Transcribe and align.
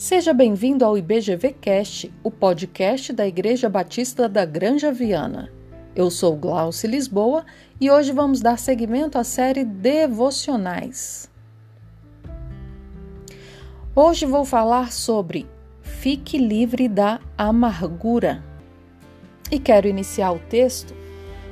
Seja 0.00 0.32
bem-vindo 0.32 0.82
ao 0.82 0.96
IBGV 0.96 1.52
Cast, 1.60 2.10
o 2.24 2.30
podcast 2.30 3.12
da 3.12 3.26
Igreja 3.26 3.68
Batista 3.68 4.30
da 4.30 4.46
Granja 4.46 4.90
Viana. 4.90 5.52
Eu 5.94 6.10
sou 6.10 6.34
Glauce 6.34 6.86
Lisboa 6.86 7.44
e 7.78 7.90
hoje 7.90 8.10
vamos 8.10 8.40
dar 8.40 8.58
seguimento 8.58 9.18
à 9.18 9.24
série 9.24 9.62
Devocionais. 9.62 11.30
Hoje 13.94 14.24
vou 14.24 14.46
falar 14.46 14.90
sobre 14.90 15.46
Fique 15.82 16.38
livre 16.38 16.88
da 16.88 17.20
amargura. 17.36 18.42
E 19.52 19.58
quero 19.58 19.86
iniciar 19.86 20.32
o 20.32 20.38
texto 20.38 20.94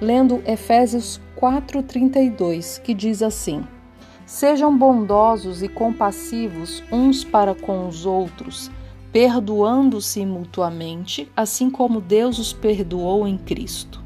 lendo 0.00 0.42
Efésios 0.44 1.20
4:32, 1.36 2.80
que 2.82 2.92
diz 2.92 3.22
assim: 3.22 3.64
Sejam 4.32 4.74
bondosos 4.74 5.62
e 5.62 5.68
compassivos 5.68 6.82
uns 6.90 7.22
para 7.22 7.54
com 7.54 7.86
os 7.86 8.06
outros, 8.06 8.70
perdoando-se 9.12 10.24
mutuamente, 10.24 11.30
assim 11.36 11.68
como 11.68 12.00
Deus 12.00 12.38
os 12.38 12.50
perdoou 12.50 13.28
em 13.28 13.36
Cristo. 13.36 14.02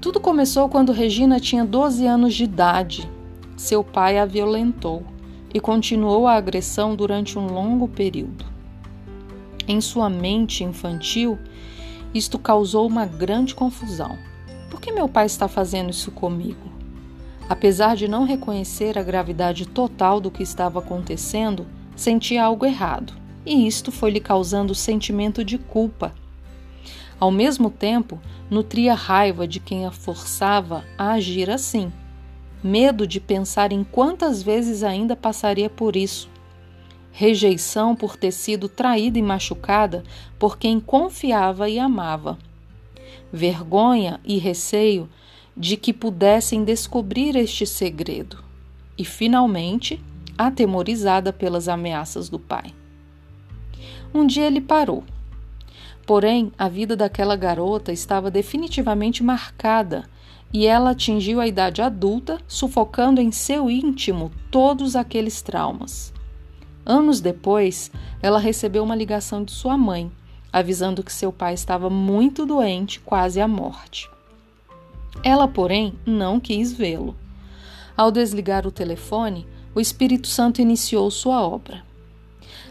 Tudo 0.00 0.18
começou 0.18 0.70
quando 0.70 0.90
Regina 0.90 1.38
tinha 1.38 1.66
12 1.66 2.06
anos 2.06 2.34
de 2.34 2.44
idade. 2.44 3.10
Seu 3.58 3.84
pai 3.84 4.18
a 4.18 4.24
violentou 4.24 5.02
e 5.52 5.60
continuou 5.60 6.26
a 6.26 6.32
agressão 6.32 6.96
durante 6.96 7.38
um 7.38 7.46
longo 7.46 7.86
período. 7.86 8.46
Em 9.68 9.82
sua 9.82 10.08
mente 10.08 10.64
infantil, 10.64 11.38
isto 12.14 12.38
causou 12.38 12.86
uma 12.86 13.04
grande 13.04 13.54
confusão. 13.54 14.16
Por 14.70 14.80
que 14.80 14.90
meu 14.90 15.06
pai 15.06 15.26
está 15.26 15.46
fazendo 15.46 15.90
isso 15.90 16.10
comigo? 16.10 16.75
Apesar 17.48 17.94
de 17.94 18.08
não 18.08 18.24
reconhecer 18.24 18.98
a 18.98 19.02
gravidade 19.02 19.66
total 19.66 20.20
do 20.20 20.30
que 20.30 20.42
estava 20.42 20.80
acontecendo, 20.80 21.66
sentia 21.94 22.44
algo 22.44 22.66
errado, 22.66 23.12
e 23.44 23.66
isto 23.66 23.92
foi 23.92 24.10
lhe 24.10 24.20
causando 24.20 24.74
sentimento 24.74 25.44
de 25.44 25.56
culpa. 25.56 26.12
Ao 27.20 27.30
mesmo 27.30 27.70
tempo, 27.70 28.20
nutria 28.50 28.94
raiva 28.94 29.46
de 29.46 29.60
quem 29.60 29.86
a 29.86 29.92
forçava 29.92 30.84
a 30.98 31.12
agir 31.12 31.48
assim, 31.48 31.92
medo 32.62 33.06
de 33.06 33.20
pensar 33.20 33.72
em 33.72 33.84
quantas 33.84 34.42
vezes 34.42 34.82
ainda 34.82 35.14
passaria 35.14 35.70
por 35.70 35.94
isso, 35.94 36.28
rejeição 37.12 37.94
por 37.94 38.16
ter 38.16 38.32
sido 38.32 38.68
traída 38.68 39.18
e 39.18 39.22
machucada 39.22 40.02
por 40.38 40.58
quem 40.58 40.80
confiava 40.80 41.68
e 41.70 41.78
amava, 41.78 42.36
vergonha 43.32 44.20
e 44.24 44.36
receio 44.36 45.08
de 45.56 45.76
que 45.76 45.92
pudessem 45.92 46.64
descobrir 46.64 47.34
este 47.34 47.66
segredo, 47.66 48.44
e 48.98 49.04
finalmente 49.04 50.02
atemorizada 50.36 51.32
pelas 51.32 51.66
ameaças 51.68 52.28
do 52.28 52.38
pai. 52.38 52.74
Um 54.12 54.26
dia 54.26 54.46
ele 54.46 54.60
parou. 54.60 55.04
Porém, 56.06 56.52
a 56.56 56.68
vida 56.68 56.94
daquela 56.94 57.34
garota 57.36 57.92
estava 57.92 58.30
definitivamente 58.30 59.24
marcada 59.24 60.08
e 60.52 60.66
ela 60.66 60.90
atingiu 60.90 61.40
a 61.40 61.46
idade 61.46 61.82
adulta, 61.82 62.40
sufocando 62.46 63.20
em 63.20 63.32
seu 63.32 63.68
íntimo 63.68 64.30
todos 64.50 64.94
aqueles 64.94 65.42
traumas. 65.42 66.12
Anos 66.84 67.20
depois, 67.20 67.90
ela 68.22 68.38
recebeu 68.38 68.84
uma 68.84 68.94
ligação 68.94 69.42
de 69.42 69.50
sua 69.50 69.76
mãe, 69.76 70.10
avisando 70.52 71.02
que 71.02 71.12
seu 71.12 71.32
pai 71.32 71.54
estava 71.54 71.90
muito 71.90 72.46
doente, 72.46 73.00
quase 73.00 73.40
à 73.40 73.48
morte. 73.48 74.08
Ela, 75.22 75.48
porém, 75.48 75.94
não 76.04 76.38
quis 76.38 76.72
vê-lo. 76.72 77.16
Ao 77.96 78.10
desligar 78.10 78.66
o 78.66 78.70
telefone, 78.70 79.46
o 79.74 79.80
Espírito 79.80 80.26
Santo 80.28 80.60
iniciou 80.60 81.10
sua 81.10 81.40
obra. 81.40 81.82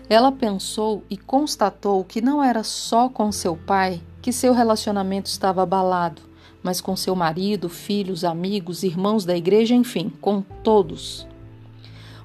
Ela 0.09 0.31
pensou 0.31 1.03
e 1.09 1.17
constatou 1.17 2.03
que 2.03 2.21
não 2.21 2.43
era 2.43 2.63
só 2.63 3.09
com 3.09 3.31
seu 3.31 3.55
pai 3.55 4.01
que 4.21 4.31
seu 4.31 4.53
relacionamento 4.53 5.29
estava 5.29 5.61
abalado, 5.61 6.21
mas 6.63 6.81
com 6.81 6.95
seu 6.95 7.15
marido, 7.15 7.69
filhos, 7.69 8.23
amigos, 8.23 8.81
irmãos 8.81 9.23
da 9.23 9.37
igreja, 9.37 9.75
enfim, 9.75 10.11
com 10.19 10.41
todos. 10.41 11.27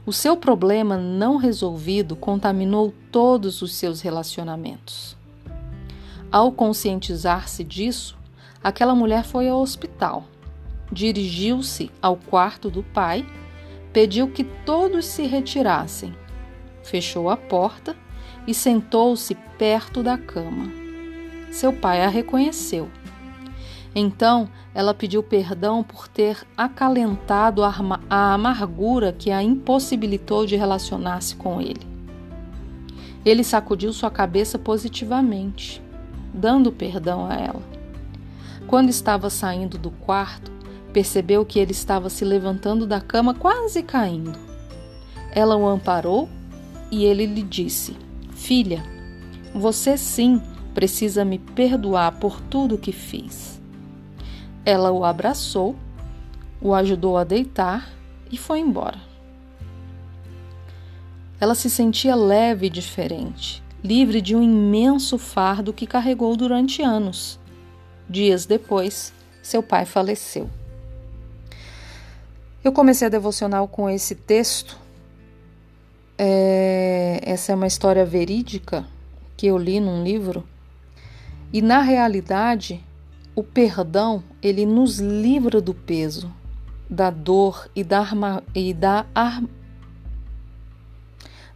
O 0.07 0.13
seu 0.15 0.35
problema 0.35 0.97
não 0.97 1.37
resolvido 1.37 2.17
contaminou 2.17 2.95
todos 3.13 3.61
os 3.61 3.75
seus 3.75 4.01
relacionamentos. 4.01 5.15
Ao 6.33 6.51
conscientizar-se 6.51 7.63
disso, 7.63 8.17
aquela 8.63 8.95
mulher 8.95 9.25
foi 9.25 9.49
ao 9.49 9.61
hospital. 9.61 10.25
Dirigiu-se 10.93 11.91
ao 12.03 12.17
quarto 12.17 12.71
do 12.71 12.83
pai, 12.83 13.25
pediu 13.93 14.29
que 14.29 14.45
todos 14.45 15.07
se 15.07 15.27
retirassem, 15.27 16.15
fechou 16.83 17.31
a 17.31 17.37
porta 17.37 17.97
e 18.47 18.55
sentou-se 18.55 19.35
perto 19.59 20.03
da 20.03 20.19
cama. 20.19 20.71
Seu 21.51 21.73
pai 21.73 22.05
a 22.05 22.09
reconheceu. 22.09 22.89
Então 23.95 24.49
ela 24.73 24.95
pediu 24.95 25.23
perdão 25.23 25.83
por 25.83 26.07
ter 26.07 26.47
acalentado 26.57 27.63
a 27.65 28.33
amargura 28.33 29.13
que 29.13 29.31
a 29.31 29.43
impossibilitou 29.43 30.47
de 30.47 30.57
relacionar-se 30.57 31.35
com 31.35 31.61
ele. 31.61 31.89
Ele 33.25 33.45
sacudiu 33.45 33.93
sua 33.93 34.11
cabeça 34.11 34.59
positivamente, 34.59 35.83
dando 36.33 36.73
perdão 36.73 37.27
a 37.27 37.35
ela. 37.35 37.80
Quando 38.71 38.89
estava 38.89 39.29
saindo 39.29 39.77
do 39.77 39.91
quarto, 39.91 40.53
percebeu 40.93 41.45
que 41.45 41.59
ele 41.59 41.73
estava 41.73 42.09
se 42.09 42.25
levantando 42.25 42.87
da 42.87 43.01
cama, 43.01 43.35
quase 43.35 43.83
caindo. 43.83 44.39
Ela 45.33 45.57
o 45.57 45.67
amparou 45.67 46.29
e 46.89 47.05
ele 47.05 47.27
lhe 47.27 47.43
disse: 47.43 47.97
Filha, 48.31 48.81
você 49.53 49.97
sim 49.97 50.41
precisa 50.73 51.25
me 51.25 51.37
perdoar 51.37 52.21
por 52.21 52.41
tudo 52.43 52.79
que 52.79 52.93
fiz. 52.93 53.61
Ela 54.65 54.93
o 54.93 55.05
abraçou, 55.05 55.75
o 56.63 56.73
ajudou 56.73 57.19
a 57.19 57.25
deitar 57.25 57.91
e 58.31 58.37
foi 58.37 58.61
embora. 58.61 59.01
Ela 61.41 61.57
se 61.57 61.69
sentia 61.69 62.15
leve 62.15 62.67
e 62.69 62.71
diferente, 62.71 63.65
livre 63.83 64.21
de 64.21 64.37
um 64.37 64.41
imenso 64.45 65.19
fardo 65.19 65.73
que 65.73 65.89
carregou 65.89 66.37
durante 66.37 66.83
anos. 66.83 67.40
Dias 68.11 68.45
depois, 68.45 69.13
seu 69.41 69.63
pai 69.63 69.87
faleceu. 69.87 70.51
Eu 72.65 72.73
comecei 72.73 73.07
a 73.07 73.09
devocional 73.09 73.69
com 73.69 73.89
esse 73.89 74.17
texto. 74.17 74.77
É, 76.19 77.21
essa 77.23 77.53
é 77.53 77.55
uma 77.55 77.69
história 77.69 78.05
verídica 78.05 78.85
que 79.37 79.47
eu 79.47 79.57
li 79.57 79.79
num 79.79 80.03
livro. 80.03 80.45
E 81.53 81.63
na 81.63 81.83
realidade, 81.83 82.85
o 83.33 83.45
perdão 83.45 84.25
ele 84.43 84.67
nos 84.67 84.99
livra 84.99 85.61
do 85.61 85.73
peso, 85.73 86.35
da 86.91 87.11
dor 87.11 87.71
e 87.77 87.85
da, 87.85 88.01
arma, 88.01 88.43
e 88.53 88.75
da 88.75 89.07
ar... 89.15 89.41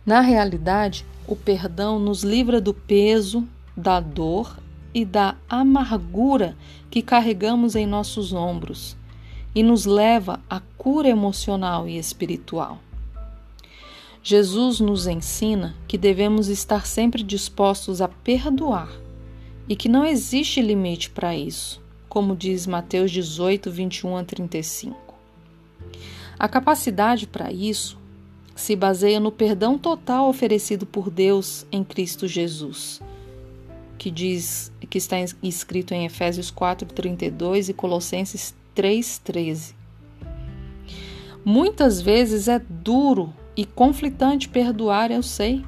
Na 0.07 0.21
realidade, 0.21 1.05
o 1.27 1.35
perdão 1.35 1.99
nos 1.99 2.23
livra 2.23 2.61
do 2.61 2.73
peso, 2.73 3.43
da 3.77 3.99
dor 3.99 4.63
e 4.95 5.05
da 5.05 5.37
amargura 5.49 6.57
que 6.91 7.03
carregamos 7.03 7.75
em 7.75 7.85
nossos 7.85 8.33
ombros 8.33 8.97
e 9.53 9.63
nos 9.63 9.85
leva 9.85 10.41
à 10.49 10.61
cura 10.79 11.09
emocional 11.09 11.89
e 11.89 11.99
espiritual. 11.99 12.79
Jesus 14.23 14.81
nos 14.81 15.07
ensina 15.07 15.75
que 15.89 15.99
devemos 15.99 16.49
estar 16.49 16.87
sempre 16.87 17.23
dispostos 17.23 18.01
a 18.01 18.09
perdoar 18.09 18.89
e 19.69 19.75
que 19.75 19.89
não 19.89 20.05
existe 20.05 20.63
limite 20.63 21.11
para 21.11 21.37
isso, 21.37 21.83
como 22.09 22.37
diz 22.37 22.67
Mateus 22.67 23.11
18, 23.11 23.71
21 23.71 24.17
a 24.17 24.25
35. 24.25 25.15
A 26.39 26.49
capacidade 26.49 27.27
para 27.27 27.53
isso 27.53 27.99
se 28.55 28.77
baseia 28.77 29.19
no 29.19 29.33
perdão 29.33 29.77
total 29.77 30.29
oferecido 30.29 30.87
por 30.87 31.11
Deus 31.11 31.67
em 31.71 31.83
Cristo 31.83 32.27
Jesus 32.29 33.01
que 33.99 34.11
diz 34.11 34.73
que 34.91 34.99
está 34.99 35.17
escrito 35.43 35.93
em 35.93 36.05
Efésios 36.05 36.51
4:32 36.51 37.69
e 37.69 37.75
Colossenses 37.75 38.55
3:13. 38.75 39.75
Muitas 41.45 42.01
vezes 42.01 42.49
é 42.49 42.59
duro 42.59 43.33
e 43.57 43.65
conflitante 43.65 44.49
perdoar, 44.49 45.11
eu 45.11 45.23
sei. 45.23 45.65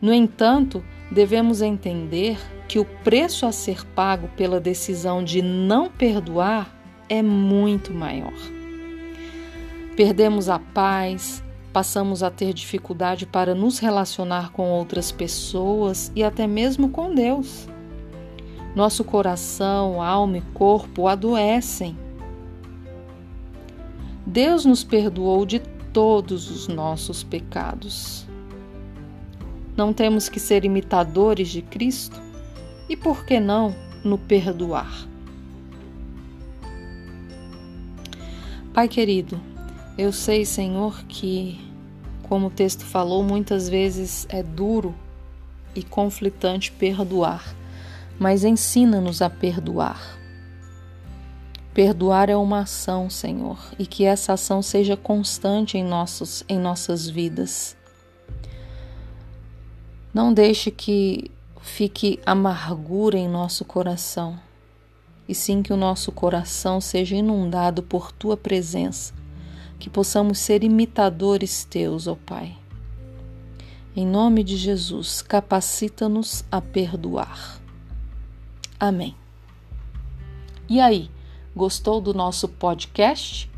No 0.00 0.12
entanto, 0.12 0.84
devemos 1.10 1.60
entender 1.60 2.38
que 2.68 2.78
o 2.78 2.84
preço 2.84 3.46
a 3.46 3.52
ser 3.52 3.84
pago 3.86 4.28
pela 4.36 4.60
decisão 4.60 5.22
de 5.22 5.42
não 5.42 5.90
perdoar 5.90 6.74
é 7.08 7.22
muito 7.22 7.92
maior. 7.92 8.32
Perdemos 9.96 10.48
a 10.48 10.58
paz, 10.58 11.43
passamos 11.74 12.22
a 12.22 12.30
ter 12.30 12.54
dificuldade 12.54 13.26
para 13.26 13.52
nos 13.52 13.80
relacionar 13.80 14.52
com 14.52 14.70
outras 14.70 15.10
pessoas 15.10 16.12
e 16.14 16.22
até 16.22 16.46
mesmo 16.46 16.88
com 16.88 17.12
Deus. 17.12 17.66
Nosso 18.76 19.02
coração, 19.02 20.00
alma 20.00 20.38
e 20.38 20.40
corpo 20.40 21.08
adoecem. 21.08 21.98
Deus 24.24 24.64
nos 24.64 24.84
perdoou 24.84 25.44
de 25.44 25.58
todos 25.92 26.48
os 26.48 26.68
nossos 26.68 27.24
pecados. 27.24 28.24
Não 29.76 29.92
temos 29.92 30.28
que 30.28 30.38
ser 30.38 30.64
imitadores 30.64 31.48
de 31.48 31.60
Cristo? 31.60 32.22
E 32.88 32.96
por 32.96 33.26
que 33.26 33.40
não 33.40 33.74
no 34.04 34.16
perdoar? 34.16 35.08
Pai 38.72 38.86
querido, 38.86 39.40
eu 39.96 40.12
sei, 40.12 40.44
Senhor, 40.44 41.04
que, 41.04 41.60
como 42.28 42.48
o 42.48 42.50
texto 42.50 42.84
falou, 42.84 43.22
muitas 43.22 43.68
vezes 43.68 44.26
é 44.28 44.42
duro 44.42 44.94
e 45.74 45.82
conflitante 45.82 46.72
perdoar, 46.72 47.54
mas 48.18 48.44
ensina-nos 48.44 49.22
a 49.22 49.30
perdoar. 49.30 50.18
Perdoar 51.72 52.28
é 52.30 52.36
uma 52.36 52.60
ação, 52.60 53.10
Senhor, 53.10 53.58
e 53.78 53.86
que 53.86 54.04
essa 54.04 54.32
ação 54.32 54.62
seja 54.62 54.96
constante 54.96 55.76
em, 55.76 55.84
nossos, 55.84 56.44
em 56.48 56.58
nossas 56.58 57.08
vidas. 57.08 57.76
Não 60.12 60.32
deixe 60.32 60.70
que 60.70 61.30
fique 61.60 62.20
amargura 62.24 63.18
em 63.18 63.28
nosso 63.28 63.64
coração, 63.64 64.38
e 65.28 65.34
sim 65.34 65.62
que 65.62 65.72
o 65.72 65.76
nosso 65.76 66.12
coração 66.12 66.80
seja 66.80 67.16
inundado 67.16 67.82
por 67.82 68.12
tua 68.12 68.36
presença, 68.36 69.12
que 69.84 69.90
possamos 69.90 70.38
ser 70.38 70.64
imitadores 70.64 71.62
teus, 71.62 72.06
ó 72.06 72.14
Pai. 72.14 72.56
Em 73.94 74.06
nome 74.06 74.42
de 74.42 74.56
Jesus, 74.56 75.20
capacita-nos 75.20 76.42
a 76.50 76.58
perdoar. 76.58 77.60
Amém. 78.80 79.14
E 80.70 80.80
aí? 80.80 81.10
Gostou 81.54 82.00
do 82.00 82.14
nosso 82.14 82.48
podcast? 82.48 83.50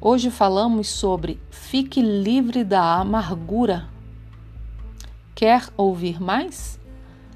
Hoje 0.00 0.30
falamos 0.30 0.88
sobre 0.88 1.40
Fique 1.50 2.00
livre 2.00 2.62
da 2.62 3.00
amargura. 3.00 3.88
Quer 5.34 5.68
ouvir 5.76 6.22
mais? 6.22 6.78